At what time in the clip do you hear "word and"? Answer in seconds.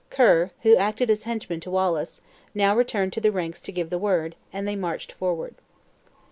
3.99-4.67